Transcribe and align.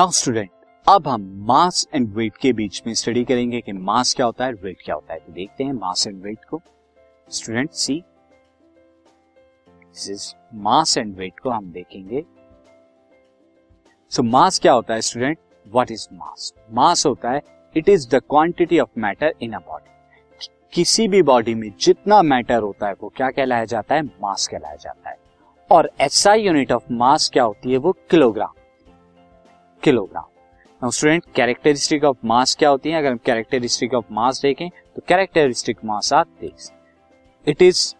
Now 0.00 0.10
student 0.10 0.50
अब 0.88 1.08
हम 1.08 1.22
मास 1.46 1.88
and 1.94 2.14
wait 2.14 2.36
के 2.36 2.52
बीच 2.52 2.82
में 2.86 2.94
स्टडी 2.94 3.24
करेंगे 3.24 3.60
कि 3.60 3.72
मास 3.72 4.14
क्या 4.14 4.26
होता 4.26 4.44
है 4.44 4.52
वेट 4.52 4.76
क्या 4.84 4.94
होता 4.94 5.12
है। 5.14 5.18
तो 5.20 5.32
देखते 5.32 5.64
हैं 5.64 5.72
मास 5.72 6.06
एंड 6.06 6.22
वेट 6.22 6.44
को। 6.44 6.60
Student 7.30 7.70
see 7.70 7.94
this 10.06 10.34
mass 10.54 10.98
and 10.98 11.16
weight 11.16 11.38
को 11.40 11.50
हम 11.50 11.70
देखेंगे। 11.72 12.24
सो 14.10 14.22
so, 14.22 14.28
मास 14.28 14.58
क्या 14.58 14.72
होता 14.72 14.94
है 14.94 15.00
student 15.00 15.38
what 15.68 15.90
is 15.90 16.08
mass 16.12 16.52
mass 16.70 17.06
होता 17.06 17.30
है 17.30 17.42
it 17.76 17.88
is 17.88 18.08
the 18.08 18.14
quantity 18.14 18.78
of 18.78 18.90
matter 18.98 19.34
in 19.42 19.52
a 19.52 19.58
body 19.58 20.48
किसी 20.72 21.08
भी 21.08 21.22
बॉडी 21.22 21.54
में 21.54 21.72
जितना 21.80 22.22
मैटर 22.22 22.58
होता 22.58 22.88
है 22.88 22.94
वो 23.02 23.12
क्या 23.16 23.30
कहलाया 23.30 23.64
जाता 23.64 23.94
है? 23.94 24.02
मास 24.02 24.48
कहलाया 24.48 24.76
जाता 24.76 25.10
है। 25.10 25.16
और 25.70 25.90
एसआई 26.00 26.42
यूनिट 26.42 26.72
ऑफ़ 26.72 26.92
मास 26.92 27.30
क्या 27.32 27.44
होती 27.44 27.72
है 27.72 27.78
वो 27.78 27.92
kilogram 28.10 28.59
kilogram. 29.82 30.90
Student 30.90 31.24
characteristic 31.34 32.04
of 32.04 32.16
mass 32.24 32.54
क्या 32.58 32.68
होती 32.68 32.90
है? 32.90 32.98
अगर 32.98 33.10
हम 33.10 33.18
कैरेक्टरिस्टिक 33.24 33.94
ऑफ़ 33.94 34.04
मास 34.12 34.40
देखें 34.42 34.68
तो 34.96 35.02
characteristic 35.08 35.78
mass 35.84 36.12
are 36.12 36.24
this 36.40 36.70
it 37.46 37.62
is 37.62 37.94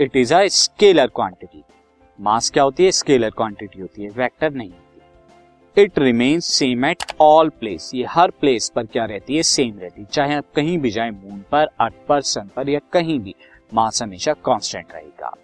it 0.00 0.16
is 0.16 0.34
a 0.34 0.46
scalar 0.48 1.06
quantity 1.06 1.62
mass 2.18 2.50
क्या 2.50 2.62
होती 2.62 2.84
है? 2.84 2.90
स्केलर 2.92 3.30
क्वांटिटी 3.30 3.80
होती 3.80 4.02
है 4.02 4.08
वेक्टर 4.10 4.52
नहीं 4.52 4.70
होती 4.70 5.82
it 5.82 5.98
remains 5.98 6.46
same 6.48 6.84
at 6.84 7.02
all 7.20 7.48
place 7.50 7.90
ये 7.94 8.04
हर 8.04 8.30
प्लेस 8.30 8.70
पर 8.74 8.86
क्या 8.86 9.04
रहती 9.04 9.36
है? 9.36 9.42
सेम 9.42 9.78
रहती 9.78 10.00
है। 10.00 10.06
चाहे 10.06 10.34
आप 10.34 10.44
कहीं 10.56 10.78
भी 10.78 10.90
जाए 10.90 11.10
मून 11.10 11.44
पर 11.52 11.66
अर्थ 11.80 11.94
पर 12.08 12.20
सन 12.22 12.50
पर 12.56 12.68
या 12.68 12.80
कहीं 12.92 13.18
भी 13.20 13.34
मास 13.74 14.02
हमेशा 14.02 14.32
कांस्टेंट 14.44 14.92
रहेगा। 14.92 15.34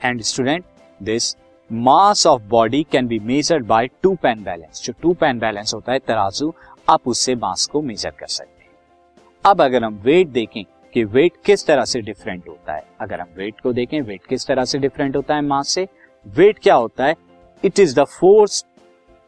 And 0.00 0.22
student 0.22 0.64
this 1.02 1.34
mass 1.72 2.26
of 2.26 2.42
body 2.42 2.82
can 2.92 3.06
be 3.06 3.18
measured 3.18 3.66
by 3.66 3.86
two 4.02 4.14
pan 4.14 4.42
balance 4.44 4.82
जो 4.84 4.92
टू 5.02 5.12
पेन 5.14 5.38
बैलेंस 5.38 5.72
होता 5.74 5.92
है, 5.92 5.98
तराजू, 5.98 6.52
आप 6.88 7.08
उससे 7.08 7.34
मास 7.34 7.64
को 7.66 7.80
मेजर 7.82 8.10
कर 8.10 8.26
सकते 8.26 8.62
हैं। 8.62 8.70
अब 9.44 9.62
अगर 9.62 9.84
हम 9.84 9.94
वेट 10.04 10.28
देखें 10.28 10.62
कि 10.94 11.04
वेट 11.04 11.36
किस 11.46 11.66
तरह 11.66 11.84
से 11.84 12.00
डिफरेंट 12.00 12.48
होता 12.48 12.74
है, 12.74 12.84
अगर 13.00 13.20
हम 13.20 13.28
वेट 13.36 13.60
को 13.60 13.72
देखें 13.72 14.00
वेट 14.00 14.26
किस 14.26 14.46
तरह 14.46 14.64
से 14.64 14.78
डिफरेंट 14.78 15.16
होता 15.16 15.34
है 15.34 15.42
मास 15.42 15.68
से 15.68 15.86
वेट 16.26 16.58
क्या 16.58 16.74
होता 16.74 17.06
है? 17.06 17.14
It 17.64 17.80
is 17.80 17.98
the 18.00 18.04
force 18.10 18.64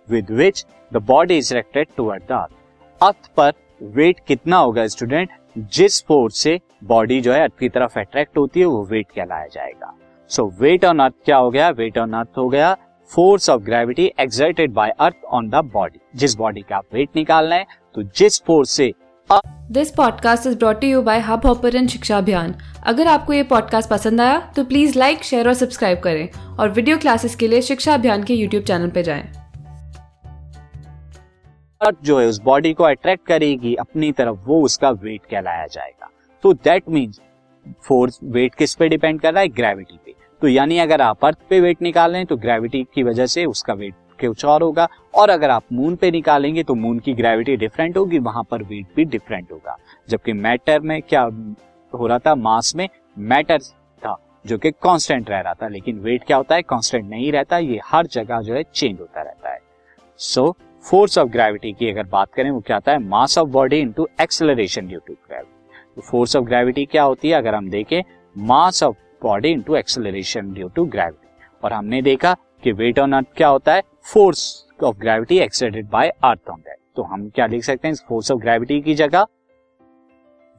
with 0.08 0.30
which 0.32 0.64
the 0.92 1.02
body 1.06 1.38
is 1.38 1.54
attracted 1.54 1.88
toward 1.96 2.22
the 2.22 2.32
earth 2.32 3.02
earth 3.02 3.34
पर 3.36 3.52
वेट 3.94 4.20
कितना 4.28 4.58
होगा 4.58 4.86
स्टूडेंट 4.88 5.30
जिस 5.58 6.02
फोर्स 6.04 6.38
से 6.38 6.58
बॉडी 6.84 7.20
जो 7.20 7.32
है 7.32 7.42
अर्थ 7.42 7.58
की 7.58 7.68
तरफ़ 7.68 7.98
अट्रैक्ट 7.98 8.38
होती 8.38 8.60
है, 8.60 8.66
वो 8.66 8.84
वेट 8.84 9.10
कहलाया 9.10 9.46
जाएगा। 9.46 9.96
सो 10.34 10.44
वेट 10.60 10.84
ऑन 10.84 10.98
अर्थ 10.98 11.14
क्या 11.24 11.36
हो 11.36 11.50
गया? 11.50 11.68
वेट 11.70 11.98
ऑन 11.98 12.12
अर्थ 12.12 12.38
हो 12.38 12.48
गया. 12.48 12.72
Force 13.10 13.48
of 13.50 13.62
gravity 13.62 14.04
exerted 14.20 14.72
by 14.72 14.90
earth 15.00 15.24
on 15.32 15.48
the 15.48 15.54
body 15.72 16.00
जिस 16.14 16.34
बॉडी 16.36 16.60
का 16.60 16.76
आप 16.76 16.84
वेट 16.94 17.08
निकालना 17.16 17.54
है 17.54 17.66
तो 17.94 18.02
जिस 18.16 18.42
फोर्स 18.44 18.70
से 18.70 18.92
this 19.70 19.90
podcast 19.90 20.46
is 20.46 20.56
brought 20.58 20.84
you 20.84 21.02
by 21.02 21.20
hubhopper 21.46 21.86
Shiksha 21.86 22.18
Abhiyan 22.18 22.54
अगर 22.86 23.06
आपको 23.06 23.32
ये 23.32 23.42
पॉडकास्ट 23.42 23.90
पसंद 23.90 24.20
आया 24.20 24.38
तो 24.56 24.64
प्लीज़ 24.64 24.98
लाइक 24.98 25.22
शेयर 25.24 25.48
और 25.48 25.54
सब्सक्राइब 25.54 26.00
करें 26.00 26.28
और 26.56 26.70
वीडियो 26.70 26.98
क्लासेस 26.98 27.36
के 27.36 27.48
लिए 27.48 27.62
शिक्षा 27.62 27.94
अभियान 27.94 28.24
के 28.24 28.34
यूट्यूब 28.34 28.64
चैनल 28.64 28.90
पर 28.90 29.02
जाएँ। 29.02 29.22
अर्थ 31.80 31.96
जो 32.04 32.18
है 32.20 32.26
उस 32.26 32.40
बॉडी 32.42 32.72
को 32.72 32.84
अट्रैक्ट 32.84 33.26
करेगी 33.26 33.74
अपनी 33.74 34.12
तरफ़ 34.12 34.38
वो 34.46 34.62
उसका 34.62 34.90
वेट 34.90 35.20
कहलाया 35.30 35.66
जाएगा। 35.66 36.10
तो 36.42 36.52
दैट 36.54 36.88
मीन्स 36.88 37.20
फोर्स 37.82 38.18
वेट 38.24 38.54
किस 38.54 38.74
पे 38.74 38.88
डिपेंड 38.88 39.20
कर 39.20 39.32
रहा 39.32 39.42
है? 39.42 39.48
ग्रेविटी 39.48 39.98
पे। 40.04 40.23
तो 40.44 40.48
यानी 40.48 40.78
अगर 40.78 41.00
आप 41.00 41.24
अर्थ 41.24 41.38
पे 41.50 41.60
वेट 41.60 41.82
निकाल 41.82 42.24
तो 42.24 42.36
ग्रेविटी 42.36 42.86
की 42.94 43.02
वजह 43.02 43.26
से 43.26 43.44
उसका 43.44 43.74
वेट 43.74 43.94
कुछ 44.20 44.44
और 44.44 44.62
होगा। 44.62 44.88
और 45.14 45.30
अगर 45.30 45.50
आप 45.50 45.62
मून 45.72 45.96
पे 45.96 46.10
निकालेंगे 46.10 46.62
तो 46.62 46.74
मून 46.74 46.98
की 46.98 47.14
ग्रेविटी 47.14 47.56
डिफरेंट 47.56 47.96
होगी, 47.96 48.18
वहाँ 48.18 48.42
पर 48.50 48.62
वेट 48.62 48.86
भी 48.96 49.04
डिफरेंट 49.04 49.52
होगा। 49.52 49.76
जबकि 50.08 50.32
मैटर 50.32 50.80
में 50.80 51.02
क्या 51.02 51.22
हो 51.94 52.06
रहा 52.06 52.18
था? 52.18 52.34
मास 52.34 52.74
में 52.76 52.88
मैटर 53.18 53.58
था, 53.58 54.16
जो 54.46 54.58
कि 54.58 54.70
कांस्टेंट 54.70 55.30
रह 55.30 55.40
रहा 55.40 55.54
था। 55.54 55.68
लेकिन 55.68 55.98
वेट 55.98 56.24
क्या 56.24 56.36
होता 56.36 56.54
है? 56.54 56.62
कांस्टेंट 56.62 57.10
नहीं 57.10 57.32
रहता, 57.32 57.58
ये 57.58 57.80
हर 57.84 58.06
जगह 58.06 58.40
जो 58.40 58.54
है 58.54 58.62
चेंज 58.74 59.00
होता 59.00 59.22
रहता 59.22 59.52
है। 59.52 59.58
सो 60.18 60.56
फोर्स 60.90 61.18
ऑफ़ 61.18 61.28
ग्रेविटी 61.28 61.72
की 61.72 61.90
अगर 61.90 62.02
बात 62.02 62.32
करें, 62.34 62.50
वो 62.50 62.60
क्या 62.60 62.76
होता 62.76 62.92
है? 62.92 62.98
Mass 62.98 63.38
of 63.38 63.48
body 63.48 63.78
into 63.78 64.08
acceleration 64.20 64.86
due 64.86 64.98
to 64.98 65.14
gravity 65.14 66.02
force 66.02 66.36
of 66.36 66.44
gravity 66.44 66.84
क्या 66.84 67.02
होती 67.02 67.28
है? 67.28 67.34
अगर 67.34 67.54
हम 67.54 67.70
देखें 67.70 68.02
mass 68.38 68.82
of 68.82 68.96
body 69.24 69.48
into 69.48 69.76
acceleration 69.76 70.52
due 70.54 70.68
to 70.68 70.84
gravity 70.86 71.46
और 71.64 71.72
हमने 71.72 72.02
देखा 72.02 72.34
कि 72.62 72.72
वेट 72.72 72.98
ऑन 72.98 73.12
अर्थ 73.12 73.26
क्या 73.36 73.48
होता 73.48 73.74
है? 73.74 73.82
Force 74.12 74.66
of 74.84 74.96
gravity 74.98 75.38
exerted 75.40 75.88
by 75.90 76.08
earth 76.08 76.50
on 76.50 76.58
that 76.58 76.78
तो 76.96 77.02
हम 77.02 77.28
क्या 77.28 77.46
लिख 77.46 77.64
सकते 77.64 77.88
हैं? 77.88 77.94
फोर्स 78.08 78.30
ऑफ़ 78.32 78.40
ग्रेविटी 78.40 78.80
की 78.80 78.94
जगह 78.94 79.26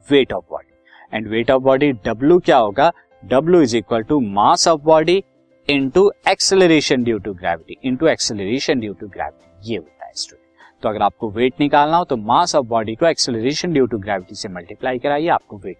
weight 0.08 0.32
of 0.32 0.44
body 0.50 1.16
and 1.16 1.28
weight 1.28 1.50
of 1.50 1.62
body 1.62 1.92
W 2.06 2.38
क्या 2.40 2.56
होगा? 2.58 2.90
W 3.22 3.60
is 3.62 3.76
equal 3.76 4.02
to 4.02 4.20
mass 4.20 4.68
of 4.68 4.80
body 4.82 5.22
into 5.68 6.10
acceleration 6.28 7.04
due 7.04 7.18
to 7.18 7.34
gravity 7.34 7.76
into 7.84 8.06
acceleration 8.06 8.80
due 8.80 8.92
to 8.92 9.06
gravity 9.08 9.70
ये 9.70 9.76
होता 9.76 10.06
है 10.06 10.12
स्टूडेंट 10.14 10.44
तो 10.82 10.88
अगर 10.88 11.02
आपको 11.02 11.30
वेट 11.30 11.60
निकालना 11.60 11.96
हो 11.96 12.04
तो 12.04 12.16
मास 12.16 12.54
ऑफ़ 12.54 12.66
बॉडी 12.66 12.94
को 12.94 13.06
एक्सेलरेशन 13.06 13.72
ड्यू 13.72 13.86
टू 13.86 13.98
ग्रेविटी 13.98 14.34
से 14.34 14.48
मल्टीप्लाई 14.48 14.98
कराइए, 14.98 15.28
आपको 15.28 15.56
वेट 15.58 15.76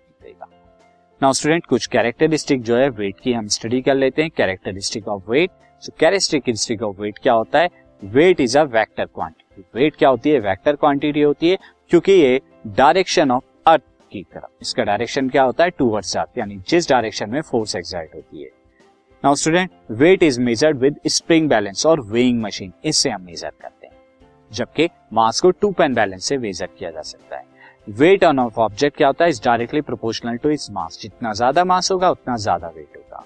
नाउ 1.20 1.32
स्टूडेंट 1.32 1.66
कुछ 1.66 1.86
कैरेक्टरिस्टिक 1.86 2.62
जो 2.62 2.76
है 2.76 2.88
वेट 2.88 3.20
की 3.20 3.32
हम 3.32 3.46
स्टडी 3.46 3.80
कर 3.82 3.94
लेते 3.94 4.22
हैं। 4.22 4.30
Characteristic 4.36 5.06
of 5.08 5.30
weight 5.30 5.50
so 5.82 5.92
characteristic 6.00 6.82
of 6.82 7.00
weight 7.00 7.18
क्या 7.18 7.32
होता 7.32 7.58
है? 7.58 7.70
Weight 8.02 8.40
is 8.40 8.58
a 8.58 8.62
vector 8.64 9.04
quantity 9.04 9.64
weight 9.74 9.96
क्या 9.96 10.08
होती 10.08 10.30
है? 10.30 10.40
वेक्टर 10.40 10.76
क्वांटिटी 10.76 11.20
होती 11.20 11.50
है, 11.50 11.58
क्योंकि 11.90 12.12
ये 12.12 12.40
डायरेक्शन 12.68 13.30
ऑफ़ 13.30 13.44
अर्थ 13.66 13.82
की 14.12 14.22
तरफ़। 14.24 14.62
इसका 14.62 14.84
डायरेक्शन 14.84 15.28
क्या 15.28 15.42
होता 15.42 15.64
है? 15.64 15.70
टूवर्ड्स 15.70 16.16
अर्थ 16.16 16.38
यानी 16.38 16.60
जिस 16.68 16.88
डायरेक्शन 16.90 17.30
में 17.30 17.40
फोर्स 17.42 17.76
एक्साइट 17.76 18.14
होती 18.14 18.42
है। 18.42 18.50
Now 19.24 19.34
student 19.34 19.70
weight 19.92 20.22
is 20.22 20.40
measured 20.42 20.78
with 20.78 21.00
spring 21.08 21.48
balance 21.48 21.86
और 21.86 22.00
वेइंग 22.02 22.42
मशीन 22.42 22.72
इससे 22.84 23.10
हम 23.10 23.22
मेजर 23.22 23.52
करते 23.52 23.86
हैं, 23.86 23.96
जबकि 24.50 24.88
मास 25.12 25.40
को 25.40 25.50
टू 25.52 25.72
पेन 25.72 25.94
बैलेंस 25.94 26.24
से 26.24 26.38
मेजर 26.38 26.68
किया 26.68 26.90
जा 26.90 27.02
सकता 27.02 27.36
है। 27.36 27.44
वेट 27.86 28.24
ऑन 28.24 28.38
ऑफ़ 28.38 28.58
ऑब्जेक्ट 28.60 28.96
क्या 28.96 29.06
होता 29.06 29.24
है? 29.24 29.30
इज़ 29.30 29.40
डायरेक्टली 29.44 29.80
प्रोपोर्शनल 29.80 30.36
टू 30.36 30.50
इस 30.50 30.70
मास 30.70 30.98
जितना 31.02 31.32
ज़्यादा 31.32 31.64
मास 31.64 31.90
होगा, 31.92 32.10
उतना 32.10 32.36
ज़्यादा 32.36 32.68
वेट 32.68 32.96
होगा। 32.96 33.24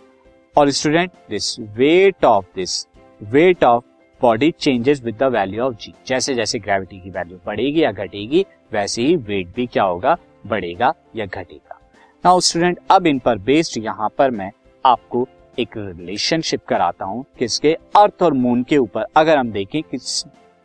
और 0.56 0.70
student 0.70 1.10
this 1.30 1.58
weight 1.60 2.24
of 2.24 2.44
this 2.56 2.86
weight 3.20 3.64
of 3.64 3.84
body 4.20 4.50
changes 4.50 5.02
with 5.02 5.16
the 5.18 5.32
value 5.32 5.62
of 5.62 5.74
G 5.74 5.92
जैसे 6.06 6.34
जैसे 6.34 6.58
ग्रेविटी 6.58 6.98
की 7.00 7.10
वैल्यू 7.10 7.38
बढ़ेगी 7.46 7.82
या 7.82 7.92
घटेगी, 7.92 8.44
वैसे 8.72 9.02
ही 9.02 9.16
वेट 9.16 9.54
भी 9.54 9.66
क्या 9.66 9.84
होगा? 9.84 10.16
बढ़ेगा 10.46 10.92
या 11.16 11.26
घटेगा। 11.26 11.78
नाउ 12.24 12.40
स्टूडेंट 12.40 12.78
अब 12.90 13.06
इन 13.06 13.18
पर 13.18 13.38
बेस्ड 13.40 13.82
यहाँ 13.84 14.08
पर 14.18 14.30
मैं 14.30 14.50
आपको 14.84 15.26
एक 15.58 15.76
रिलेशनशिप 15.76 16.64
कराता 16.68 17.04
हूँ 17.04 17.24
किसके? 17.38 17.72
अर्थ 17.96 18.22
और 18.22 18.32
मून 18.34 18.62
के 18.62 18.78
ऊपर। 18.78 19.06
अगर 19.16 19.36
हम 19.38 19.50
देखें 19.52 19.82
कि 19.84 19.98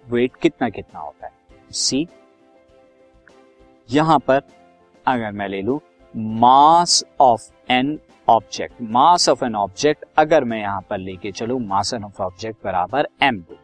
वेट 0.06 0.36
कितना 0.42 0.70
कितना 0.70 1.00
होता 1.00 1.26
है। 1.26 1.32
सी 1.72 2.08
यहाँ 3.96 4.18
पर 4.20 4.42
अगर 5.06 5.32
मैं 5.32 5.48
ले 5.48 5.62
लू 5.62 5.80
mass 6.14 7.04
of 7.22 7.50
an 7.72 7.98
object 8.28 8.82
mass 8.82 9.28
of 9.30 9.44
an 9.46 9.56
object 9.56 10.06
अगर 10.18 10.44
मैं 10.44 10.60
यहाँ 10.60 10.82
पर 10.90 10.98
लेके 10.98 11.32
चलू 11.32 11.60
मास 11.60 11.94
ऑफ़ 11.94 12.22
ऑब्जेक्ट 12.22 12.64
बराबर 12.66 13.08
एम 13.24 13.42
टू 13.42 13.56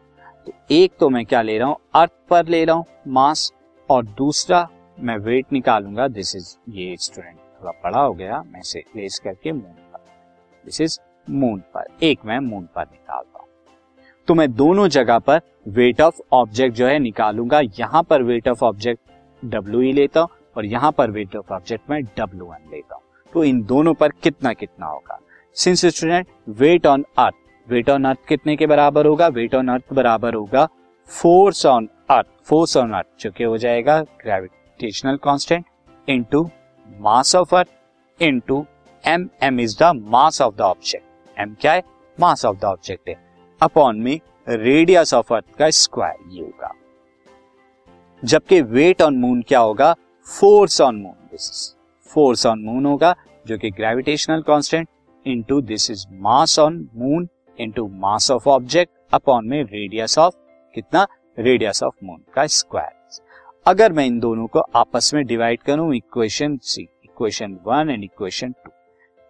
तो 0.46 0.52
एक 0.70 0.92
तो 1.00 1.08
मैं 1.08 1.24
क्या 1.26 1.42
ले 1.42 1.58
रहा 1.58 1.68
हूँ, 1.68 1.76
अर्थ 1.94 2.12
पर 2.30 2.48
ले 2.48 2.64
रहा 2.64 2.76
हूँ 2.76 2.84
मास 3.08 3.52
और 3.90 4.04
दूसरा 4.06 4.66
मैं 4.98 5.16
वेट 5.18 5.52
निकालूँगा 5.52 6.08
दिस 6.08 6.34
इज़ 6.36 6.56
ये 6.70 6.96
स्टूडेंट 6.96 7.36
थोड़ा 7.36 7.72
बड़ा 7.84 8.00
हो 8.00 8.12
गया, 8.12 8.42
मैं 8.42 8.60
इसे 8.60 8.84
प्लेस 8.92 9.18
करके 9.24 9.52
मून 9.52 9.62
पर 9.62 9.98
दिस 10.64 10.80
इज़ 10.80 10.98
मून 11.28 11.58
पर, 11.74 11.84
एक 12.02 12.24
मैं 12.24 12.38
मून 12.40 12.68
पर 12.74 12.82
निकालता 12.82 13.38
हूँ। 13.38 13.48
तो 14.28 14.34
मैं 14.34 14.52
दोनों 14.54 14.88
जगह 14.88 15.18
पर 15.18 15.40
वेट 15.68 16.00
ऑफ़ 16.00 16.20
ऑब्जेक्ट 16.32 16.74
जो 16.76 16.86
है 16.86 16.98
निकालूँगा, 16.98 17.60
यहाँ 17.78 18.02
पर 18.02 18.22
weight 18.22 18.48
of 18.48 18.64
object 18.64 19.00
W 19.44 19.80
E 19.82 19.92
लेता 19.92 20.20
हूँ 20.20 20.28
और 20.56 20.64
यहाँ 20.66 20.90
पर 20.92 21.10
वेट 21.10 21.36
ऑफ़ 21.36 21.52
ऑब्जेक्ट 21.52 21.90
में 21.90 22.02
डब्ल्यू 22.18 22.44
वन 22.44 22.70
लेता 22.72 22.94
हूँ। 22.94 23.02
तो 23.32 23.44
इन 23.44 23.62
दोनों 23.64 23.94
पर 23.94 24.12
कितना 24.22 24.52
कितना 24.52 24.86
होगा? 24.86 25.18
Since 25.56 25.84
student 25.86 26.26
weight 26.60 26.86
on 26.86 27.04
earth 27.18 27.34
weight 27.68 27.90
on 27.90 28.04
earth 28.04 28.18
कितने 28.28 28.56
के 28.56 28.66
बराबर 28.66 29.06
होगा? 29.06 29.28
वेट 29.28 29.54
ऑन 29.54 29.68
अर्थ 29.68 29.92
बराबर 29.92 30.34
होगा 30.34 30.68
force 31.10 31.64
on 31.66 31.88
earth 32.10 32.26
force 32.44 32.76
on 32.76 32.92
earth 32.92 33.06
जो 33.20 33.30
कि 33.30 33.44
हो 33.44 33.56
जाएगा 33.58 34.00
gravitational 34.22 35.16
constant 35.24 35.64
into 36.08 36.48
mass 36.86 37.34
of 37.36 37.54
earth 37.56 38.22
into 38.22 38.64
M 39.04 39.28
M 39.42 39.60
is 39.60 39.76
the 39.78 39.92
mass 40.04 40.40
of 40.42 40.54
the 40.56 40.60
object 40.60 41.40
M 41.40 41.54
क्या 41.60 41.72
है? 41.72 41.82
मास 42.18 42.44
ऑफ़ 42.44 42.58
द 42.58 42.64
ऑब्जेक्ट 42.64 43.08
है। 43.08 43.16
अपॉन 43.60 44.00
में 44.00 44.18
रेडियस 44.48 45.14
ऑफ़ 45.14 45.34
अर्थ 45.34 45.54
का 45.58 45.70
स्क्वायर 45.70 46.30
ये 46.30 46.42
होगा। 46.42 46.72
जबकि 48.22 48.60
वेट 48.62 49.02
ऑन 49.02 49.16
मून 49.18 49.42
क्या 49.48 49.60
होगा? 49.60 49.92
Force 50.28 50.80
on 50.80 50.96
moon 50.96 51.14
this 51.30 51.48
is 51.50 52.10
force 52.10 52.46
on 52.46 52.62
moon 52.64 52.86
होगा, 52.86 53.14
जो 53.46 53.58
कि 53.58 53.70
gravitational 53.70 54.42
constant 54.42 54.88
into 55.26 55.60
this 55.62 55.90
is 55.90 56.06
mass 56.22 56.58
on 56.58 56.88
moon 56.94 57.28
into 57.58 57.86
mass 57.88 58.30
of 58.30 58.48
object 58.48 58.92
upon 59.14 59.48
में 59.48 59.62
रेडियस 59.62 60.18
ऑफ़ 60.18 60.34
कितना? 60.74 61.06
रेडियस 61.38 61.82
ऑफ़ 61.82 61.94
मून 62.04 62.22
का 62.34 62.46
स्क्वायर 62.46 63.00
अगर 63.66 63.92
मैं 63.92 64.04
इन 64.06 64.18
दोनों 64.20 64.46
को 64.46 64.60
आपस 64.76 65.10
में 65.14 65.24
डिवाइड 65.26 65.62
करूँ 65.62 65.94
equation 65.94 66.56
C 66.62 66.82
equation 67.04 67.58
one 67.66 67.90
and 67.90 68.04
equation 68.04 68.52
two 68.52 68.70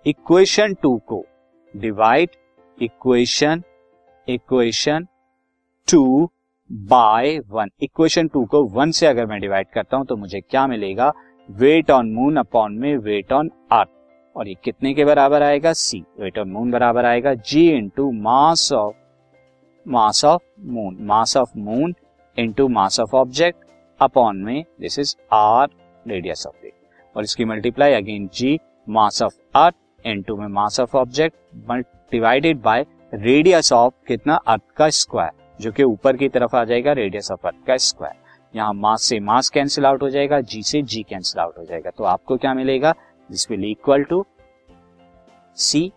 equation 0.07 0.75
two 0.83 0.97
को 1.09 1.25
divide 1.75 2.31
equation 2.79 3.63
equation 4.29 5.07
two 5.89 6.31
by 6.73 7.39
one 7.51 7.71
equation 7.83 8.29
two 8.29 8.45
को 8.45 8.63
वन 8.75 8.91
से 8.91 9.07
अगर 9.07 9.27
मैं 9.27 9.41
डिवाइड 9.41 9.67
करता 9.75 9.97
हूँ 9.97 10.07
तो 10.07 10.17
मुझे 10.17 10.41
क्या 10.41 10.67
मिलेगा? 10.67 11.13
वेट 11.49 11.91
ऑन 11.91 12.11
मून 12.13 12.37
अपॉन 12.37 12.79
में 12.79 12.97
वेट 12.97 13.33
ऑन 13.33 13.51
अर्थ 13.73 13.89
और 14.37 14.49
ये 14.49 14.55
कितने 14.65 14.93
के 14.95 15.05
बराबर 15.05 15.43
आएगा? 15.43 15.73
सी 15.73 16.03
वेट 16.21 16.39
ऑन 16.39 16.51
मून 16.51 16.71
बराबर 16.71 17.05
आएगा। 17.05 17.35
G 17.35 17.69
into 17.71 18.11
mass 18.13 18.73
of 18.73 18.95
mass 19.87 20.25
of 20.25 20.43
moon 20.67 20.97
mass 21.03 21.37
of 21.37 21.51
moon 21.59 21.95
into 22.37 22.69
mass 22.69 22.99
of 23.01 23.15
object 23.17 23.65
upon 24.01 24.37
में 24.37 24.65
this 24.81 24.99
is 24.99 25.15
R 25.33 25.69
radius 26.07 26.47
of 26.47 26.57
weight 26.65 27.17
और 27.17 27.25
इसकी 27.25 27.45
multiply 27.45 27.93
again 27.93 28.29
G 28.35 28.59
mass 28.89 29.23
of 29.23 29.39
earth 29.57 29.75
into 30.05 30.37
में 30.37 30.49
mass 30.49 30.81
of 30.81 30.97
object 30.97 31.37
divided 32.13 32.63
by 32.63 32.87
radius 33.15 33.73
of 33.73 33.95
कितना? 34.09 34.35
Earth 34.37 34.63
का 34.77 34.89
square 34.91 35.42
जो 35.63 35.71
कि 35.73 35.83
ऊपर 35.85 36.17
की 36.17 36.29
तरफ़ 36.29 36.57
आ 36.57 36.65
जाएगा 36.65 36.93
रेडियस 36.95 37.31
ऑफ़ 37.33 37.47
अर्थ 37.47 37.67
का 37.67 37.77
स्क्वायर 37.79 38.21
यहाँ 38.55 38.73
मास 38.75 39.03
से 39.03 39.19
मास 39.21 39.49
कैंसिल 39.49 39.87
आउट 39.87 40.03
हो 40.03 40.09
जाएगा 40.11 40.41
जी 40.43 40.63
से 40.63 40.83
जी 40.83 41.03
कैंसिल 41.03 41.41
आउट 41.41 41.59
हो 41.59 41.65
जाएगा. 41.65 41.91
तो 41.91 42.05
आपको 42.05 42.37
क्या 42.37 42.55
मिलेगा? 42.55 42.93
This 43.31 43.51
will 43.51 43.65
equal 43.65 44.03
to 44.05 44.25
C 45.57 45.91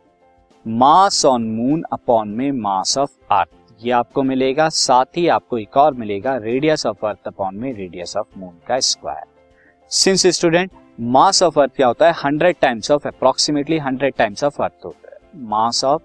mass 0.66 1.26
on 1.26 1.50
moon 1.50 1.84
upon 1.94 2.30
में 2.30 2.52
मास 2.52 2.98
ऑफ़ 2.98 3.12
अर्थ 3.32 3.50
ये 3.82 3.92
आपको 3.92 4.24
मिलेगा, 4.24 4.68
साथ 4.70 5.18
ही 5.18 5.28
आपको 5.28 5.58
एक 5.58 5.78
और 5.78 5.94
मिलेगा 5.94 6.36
रेडियस 6.38 6.86
ऑफ़ 6.86 7.06
अर्थ 7.06 7.28
अपॉन 7.28 7.56
में 7.56 7.72
रेडियस 7.74 8.16
ऑफ़ 8.18 8.40
मून 8.40 8.58
का 8.68 8.80
square 8.82 9.26
since 9.92 10.26
student 10.38 10.72
mass 11.00 11.44
of 11.44 11.60
earth 11.60 11.76
क्या 11.76 11.88
होता 11.88 12.08
है? 12.08 12.14
Hundred 12.24 12.56
times 12.62 12.92
of 12.92 13.08
approximately 13.08 13.78
hundred 13.80 14.14
times 14.18 14.44
of 14.44 14.62
earth 14.64 14.86
होता 14.86 15.10
है. 15.12 15.20
Mass 15.36 15.84
of 15.86 16.02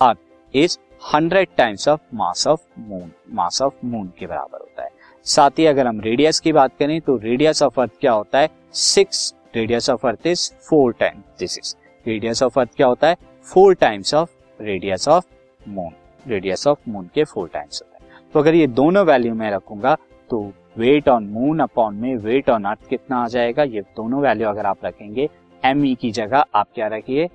earth 0.00 0.18
is 0.54 0.78
hundred 1.00 1.48
times 1.56 1.88
of 1.88 2.00
mass 2.14 2.46
of 2.46 2.60
moon, 2.78 3.10
mass 3.30 3.60
of 3.62 3.74
moon 3.84 4.12
के 4.18 4.26
बराबर 4.26 4.58
होता 4.58 4.82
है। 4.82 4.90
साथ 5.26 5.58
ही 5.58 5.66
अगर 5.66 5.86
हम 5.86 6.00
रेडियस 6.00 6.40
की 6.40 6.52
बात 6.52 6.76
करें 6.78 7.00
तो 7.00 7.16
रेडियस 7.16 7.62
ऑफ़ 7.62 7.80
अर्थ 7.80 7.92
क्या 8.00 8.12
होता 8.12 8.38
है? 8.38 8.48
Six. 8.72 9.34
Radius 9.56 9.90
of 9.90 10.06
earth 10.06 10.26
is 10.26 10.50
four 10.68 10.92
time 10.92 11.22
this 11.38 11.58
is 11.58 11.74
radius 12.06 12.42
of 12.42 12.58
earth 12.60 12.74
क्या 12.76 12.86
होता 12.86 13.08
है? 13.08 13.16
Four 13.46 13.74
times 13.74 14.14
of 14.14 14.30
radius 14.60 15.08
of 15.08 15.24
moon, 15.68 15.92
radius 16.26 16.66
of 16.66 16.78
moon 16.88 17.10
के 17.14 17.24
फोर 17.24 17.48
टाइम्स 17.48 17.82
होता 17.82 18.04
है। 18.04 18.10
तो 18.32 18.40
अगर 18.40 18.54
ये 18.54 18.66
दोनों 18.66 19.04
वैल्यू 19.06 19.34
मैं 19.34 19.50
रखूँगा 19.50 19.96
तो 20.30 20.40
वेट 20.76 21.08
ऑन 21.08 21.24
मून 21.24 21.60
अपॉन 21.60 21.94
में 21.94 22.14
वेट 22.16 22.50
ऑन 22.50 22.64
अर्थ 22.64 22.88
कितना 22.88 23.22
आ 23.24 23.28
जाएगा? 23.28 23.62
ये 23.62 23.80
दोनों 23.96 24.20
वैल्यू 24.22 24.48
अगर 24.48 24.66
आप 24.66 24.84
रखेंगे 24.84 25.28
एम 25.62 25.84
ई 25.86 25.94
की 25.94 26.10
जगह 26.12 26.44
आप 26.54 26.68
क्या 26.74 26.86
रखिए? 26.86 27.28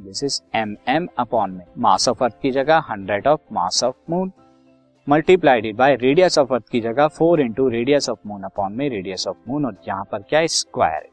This 0.00 0.24
is 0.24 0.40
M 0.56 0.76
M 0.88 1.08
upon 1.18 1.50
में 1.50 1.64
मास 1.78 2.08
ऑफ़ 2.08 2.24
अर्थ 2.24 2.40
की 2.42 2.50
जगह 2.50 2.82
hundred 2.90 3.26
of 3.26 3.40
mass 3.52 3.82
of 3.84 3.96
moon 4.10 4.32
multiplied 5.06 5.74
by 5.76 5.96
radius 5.96 6.38
of 6.38 6.54
earth 6.54 6.68
की 6.72 6.80
जगह 6.80 7.08
four 7.08 7.40
into 7.40 7.68
radius 7.68 8.08
of 8.10 8.18
moon 8.26 8.42
upon 8.42 8.72
में 8.72 8.88
रेडियस 8.90 9.26
ऑफ़ 9.28 9.36
मून 9.48 9.66
और 9.66 9.76
यहाँ 9.88 10.04
पर 10.12 10.22
क्या 10.22 10.46
स्क्वायर 10.46 11.08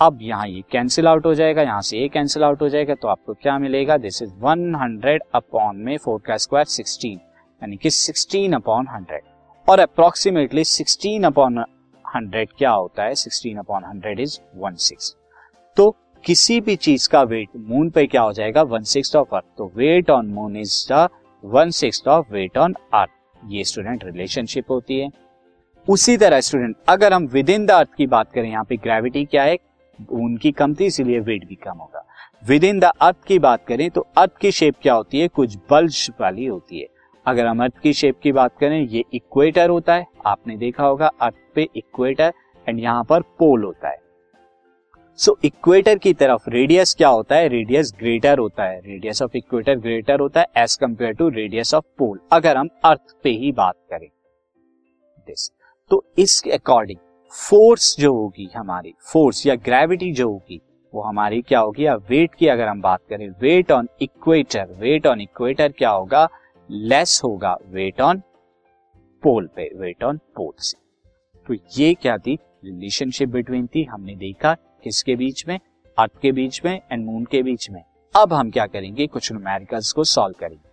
अब 0.00 0.18
यहाँ 0.22 0.46
ये 0.48 0.62
कैंसिल 0.72 1.08
आउट 1.08 1.24
हो 1.26 1.32
जाएगा, 1.34 1.62
यहाँ 1.62 1.80
से 1.82 1.98
ये 1.98 2.08
कैंसिल 2.08 2.42
आउट 2.44 2.60
हो 2.62 2.68
जाएगा 2.68 2.94
तो 2.94 3.08
आपको 3.08 3.34
क्या 3.34 3.58
मिलेगा? 3.58 3.96
दिस 3.96 4.22
इज़ 4.22 4.30
100 4.44 5.18
अपॉन 5.34 5.76
में 5.76 5.96
फोर 5.96 6.20
का 6.26 6.36
स्क्वायर 6.36 6.66
16 6.66 7.06
यानी 7.06 7.76
कि 7.76 7.90
16 7.90 8.54
अपॉन 8.54 8.86
100 8.86 9.18
और 9.68 9.80
अप्रोक्सीमेटली 9.80 10.64
16 10.64 11.24
अपॉन 11.26 11.58
100 12.04 12.44
क्या 12.58 12.70
होता 12.70 13.04
है? 13.04 13.14
16 13.14 13.58
अपॉन 13.58 14.00
100 14.00 14.20
इज़ 14.20 14.38
16 14.64 15.10
तो 15.76 15.90
किसी 16.24 16.60
भी 16.60 16.74
चीज़ 16.76 17.08
का 17.08 17.22
वेट 17.22 17.48
मून 17.58 17.90
पे 17.90 18.06
क्या 18.06 18.22
हो 18.22 18.32
जाएगा? 18.32 18.62
वन 18.62 18.82
सिक्स 18.82 19.14
ऑफ़ 19.16 19.34
अर्थ 19.34 19.44
तो 19.58 19.70
weight 19.76 20.10
on 20.10 20.26
moon 20.26 20.56
is 20.56 20.86
the 20.92 21.08
one 21.44 21.70
six 21.70 22.02
of 22.08 22.32
weight 22.32 22.58
on 22.58 22.74
earth 22.94 23.10
ये 23.46 23.64
स्टूडेंट 23.64 24.04
रिलेशनशिप 24.04 24.70
होती 24.70 24.98
है। 25.00 25.08
उसी 25.88 26.16
तरह 26.16 26.40
स्टूडेंट 26.40 26.76
अगर 26.88 27.12
हम 27.12 27.26
विद 27.26 27.50
इन 27.50 27.66
द 27.66 27.70
अर्थ 27.70 27.94
की 27.96 28.06
बात 28.06 28.32
करें, 28.32 28.50
यहाँ 28.50 28.64
पे 28.64 28.76
ग्रेविटी 28.76 29.24
क्या 29.24 29.42
है? 29.42 29.56
उनकी 29.98 30.50
कम 30.52 30.74
थी 30.74 30.86
इसीलिए 30.86 31.20
वेट 31.20 31.46
भी 31.48 31.54
कम 31.54 31.78
होगा। 31.78 32.04
विद 32.42 32.64
इन 32.64 32.80
द 32.80 32.84
अर्थ 32.84 33.24
की 33.26 33.38
बात 33.38 33.64
करें 33.66 33.88
तो 33.90 34.06
अर्थ 34.18 34.36
की 34.40 34.50
शेप 34.52 34.74
क्या 34.82 34.94
होती 34.94 35.20
है? 35.20 35.28
कुछ 35.28 35.56
बल्ज 35.70 36.10
वाली 36.20 36.46
होती 36.46 36.80
है। 36.80 36.86
अगर 37.26 37.46
हम 37.46 37.62
अर्थ 37.64 37.78
की 37.78 37.92
शेप 37.92 38.18
की 38.22 38.32
बात 38.32 38.58
करें, 38.60 38.80
ये 38.80 39.04
इक्वेटर 39.14 39.70
होता 39.70 39.94
है। 39.94 40.06
आपने 40.26 40.56
देखा 40.56 40.84
होगा 40.84 41.10
अर्थ 41.20 41.36
पे 41.54 41.68
इक्वेटर 41.76 42.32
एंड 42.66 42.80
यहाँ 42.80 43.04
पर 43.04 43.20
पोल 43.38 43.64
होता 43.64 43.88
है। 43.88 43.96
सो 45.18 45.32
so, 45.32 45.44
इक्वेटर 45.44 45.98
की 45.98 46.12
तरफ़ 46.14 46.48
रेडियस 46.50 46.94
क्या 46.94 47.08
होता 47.08 47.36
है? 47.36 47.48
रेडियस 47.48 47.92
ग्रेटर 47.98 48.38
होता 48.38 48.64
है. 48.64 48.80
रेडियस 48.80 49.22
ऑफ़ 49.22 49.36
इक्वेटर 49.36 49.76
ग्रेटर 49.76 50.20
होता 50.20 50.40
है 50.40 50.46
as 50.56 50.76
compare 50.76 51.12
to 51.12 51.28
radius 51.28 51.74
of 51.74 51.84
pole 51.98 52.20
अगर 52.32 52.56
हम 52.56 52.68
अर्थ 52.84 53.16
पे 53.22 53.30
ही 53.30 53.50
बात 53.52 53.74
करें 53.90 54.08
दिस 55.26 55.50
तो 55.90 56.04
इसके 56.18 56.50
अकॉर्डिंग 56.50 56.98
फोर्स 57.32 57.96
जो 58.00 58.12
होगी 58.14 58.48
हमारी 58.56 58.94
फोर्स 59.12 59.46
या 59.46 59.54
ग्रेविटी 59.54 60.12
जो 60.12 60.28
होगी 60.28 60.60
वो 60.94 61.02
हमारी 61.02 61.42
क्या 61.42 61.60
होगी? 61.60 61.86
या 61.86 61.94
वेट 62.10 62.34
की 62.34 62.46
अगर 62.46 62.68
हम 62.68 62.80
बात 62.80 63.00
करें 63.10 63.28
weight 63.40 63.72
on 63.72 63.88
equator 64.02 64.76
weight 64.80 65.06
on 65.06 65.20
equator 65.20 65.72
क्या 65.72 65.90
होगा? 65.90 66.28
लेस 66.70 67.20
होगा 67.24 67.56
वेट 67.66 68.00
ऑन 68.00 68.22
पोल 69.22 69.50
पे 69.56 69.70
वेट 69.76 70.04
ऑन 70.04 70.18
पोल 70.36 70.54
से. 70.58 70.78
तो 71.46 71.54
ये 71.78 71.92
क्या 71.94 72.16
थी? 72.18 72.38
रिलेशनशिप 72.64 73.28
बिटवीन 73.28 73.66
थी 73.66 73.84
हमने 73.84 74.14
देखा 74.16 74.56
किसके 74.84 75.16
बीच 75.16 75.48
में? 75.48 75.60
अर्थ 75.98 76.20
के 76.22 76.32
बीच 76.32 76.60
में 76.64 76.80
एंड 76.92 77.04
मून 77.04 77.24
के 77.24 77.42
बीच 77.42 77.70
में। 77.70 77.84
अब 78.16 78.32
हम 78.32 78.50
क्या 78.50 78.66
करेंगे? 78.66 79.06
कुछ 79.06 79.32
न्यूमेरिकल्स 79.32 79.92
को 79.92 80.04
सॉल्व 80.04 80.34
करेंगे। 80.40 80.67